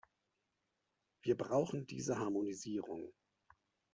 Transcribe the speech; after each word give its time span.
Wir 1.21 1.37
brauchen 1.37 1.85
diese 1.85 2.17
Harmonisierung. 2.17 3.13